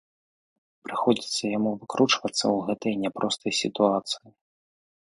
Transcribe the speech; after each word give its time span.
Прыходзіцца 0.87 1.43
яму 1.57 1.71
выкручвацца 1.83 2.33
ў 2.55 2.59
гэтай 2.73 2.93
няпростай 3.05 3.53
сітуацыі. 3.63 4.27